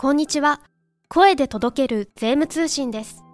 [0.00, 0.60] こんにちは。
[1.08, 3.24] 声で届ける税務通信です。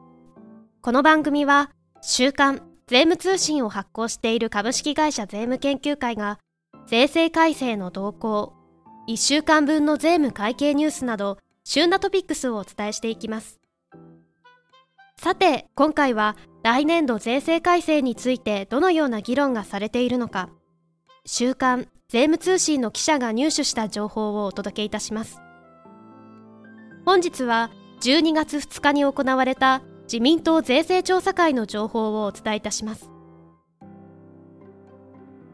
[0.81, 6.39] この番組は、週刊税務通信を発行している株式会社税務研究会が、
[6.87, 8.55] 税制改正の動向、
[9.11, 13.61] 1週間分の税務会計ニュースなど、旬なトピックスをお伝えしていきます。
[15.19, 20.49] さて、今回は来年度税制改正についてどのような議論がされているのか、
[21.27, 25.44] 週刊税務通信の記者が入手した情報をお届けいたします。
[27.05, 33.11] 本日は12月2日に行われた自民党税制調査会の情報をお伝えいたします。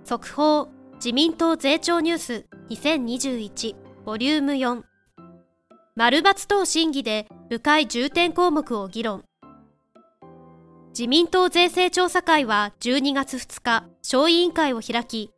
[0.04, 4.82] 速報自民党税調ニュース2021ボリューム4
[5.96, 9.24] 丸抜等審議で部会重点項目を議論。
[10.90, 15.32] 自民党税制調査会は12月2日小委員会を開き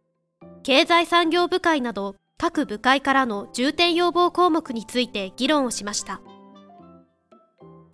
[0.62, 6.20] 経済産業部会など各部会からの重点要望項目について議論をしました。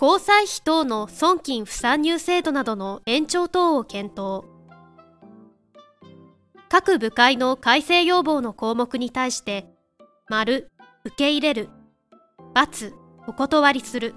[0.00, 4.44] 交際費等の損金不算入制度などの延長等を検討。
[6.70, 9.66] 各部会の改正要望の項目に対して
[10.30, 10.70] 丸
[11.04, 11.68] 受け入れる
[12.54, 12.92] ×
[13.26, 14.14] お断りする。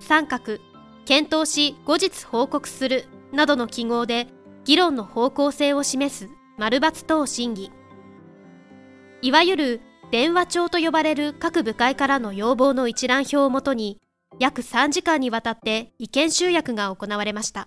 [0.00, 0.58] 三角
[1.04, 4.26] 検討し後日報告するなどの記号で
[4.64, 7.70] 議論の方向性を示す丸×等審議。
[9.20, 9.80] いわゆる
[10.10, 14.00] 電話帳と呼ばれる各部会からの要望の一覧表をもとに
[14.38, 17.66] 約3時間にわたって意見集約が行われました。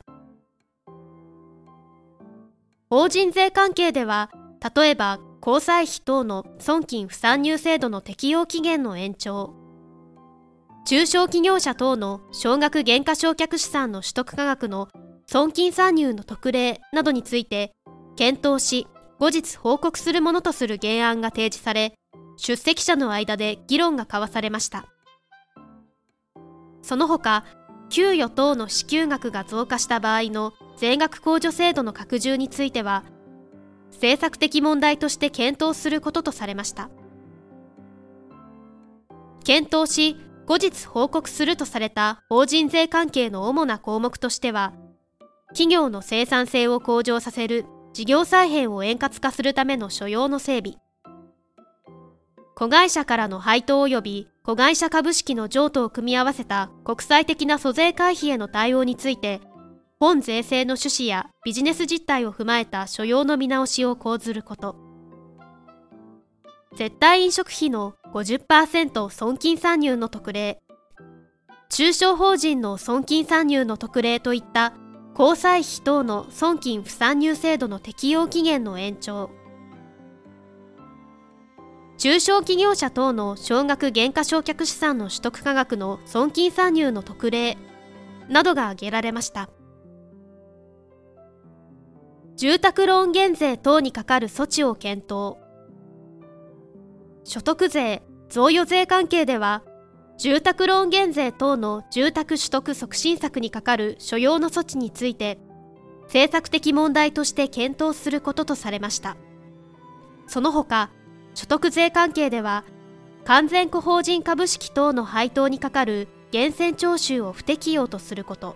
[2.89, 4.31] 法人税関係では
[4.75, 9.53] 例えば交際費等の損金不算入制度の適用期限の延長
[10.86, 14.89] 中小企業者等の少額減価償却資産の取得価格の
[15.25, 17.71] 損金算入の特例などについて
[18.17, 18.88] 検討し
[19.22, 21.94] 後日報告するものとする原案が提示され
[22.38, 24.88] 出席者の間で議論が交わされました。
[26.81, 27.45] その他
[27.89, 33.04] 給与等の支給額が増加した場合の税額控除制度の拡充については
[33.92, 36.89] 政策的問題として検討することとされました。
[39.43, 40.17] 検討し
[40.48, 44.73] 後日報告するとされた法人税関係の主な項目としては
[45.49, 50.75] 企業の生産性を向上させる事業再編を円滑化するための所要の整備。
[52.55, 59.41] 子会社からの配当及び子会社株式の譲渡を組み合わせた国際的な租税回避への対応について
[59.99, 64.75] 本税制の趣旨やビジネス実態を踏まえた所要の見直しを講ずること。
[66.75, 70.59] 絶対飲食費の50%損金算入の特例。
[71.69, 74.73] 中小法人の損金算入の特例といった
[75.21, 79.30] 交際費等の損金不算入制度の適用期限の延長。
[81.99, 87.59] 中小企業者等の少額減価償却資産の取得価格の損金算入の特例
[88.30, 89.52] などが挙げられました。
[92.36, 95.38] 住宅ローン減税等にかかる措置を検討。
[97.23, 99.61] 所得税贈与税関係では
[100.21, 105.39] 住宅ローン減税等の住宅取得促進策にかかる所要の措置について
[106.04, 109.17] 政策的問題として検討することとされました。
[110.27, 110.92] その他
[111.33, 112.65] 所得税関係では
[113.26, 118.55] 完全個法人株式等の配当にかかる源泉徴収を不適用とすること。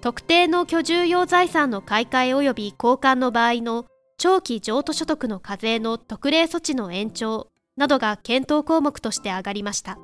[0.00, 3.86] 特定の居住用財産の買い替え及び交換の場合の
[4.18, 7.48] 長期譲渡所得の課税の特例措置の延長。
[7.80, 9.98] などが検討項目として挙がりました。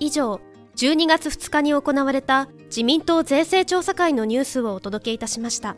[0.00, 0.40] 以上
[0.74, 5.76] 12月2日に行われた自民党税制調査会のニュースをお届けいたしました。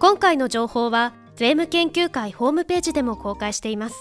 [0.00, 3.94] 今回の情報は税務研究会ホームページでも公開しています。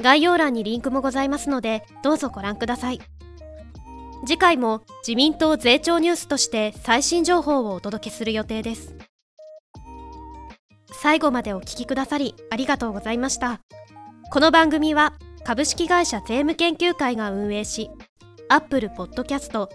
[0.00, 3.00] 概要欄にリンクもございますのでどうぞご覧ください。
[4.24, 9.07] 次回も自民党税調ニュースとして最新情報をお届けする予定です。
[11.00, 13.60] 最後までお聞きくださりありがとうございました。
[14.30, 15.14] この番組は
[15.44, 17.88] 株式会社税務研究会が運営し、
[18.48, 19.68] Apple Podcast、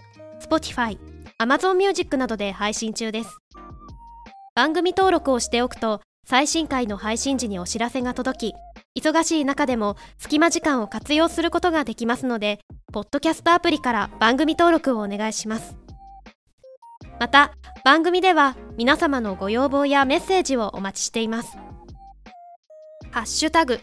[0.46, 0.98] Spotify、
[1.40, 3.38] Amazon Music などで配信中です。
[4.54, 8.52] 番組登録をしておくと最新回の配信時にお知らせが届
[8.94, 12.60] き、忙しい中でも隙間時間を活用することができますので、
[12.92, 15.83] ポッドキャストアプリから番組登録をお願いします。
[17.20, 17.52] また
[17.84, 21.56] 番組では皆様のご要望やメッセージをお待ちしています。
[23.10, 23.80] ハッシュタグ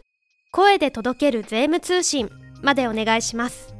[0.51, 2.29] 声で届ける税務通信
[2.61, 3.70] までお願いします。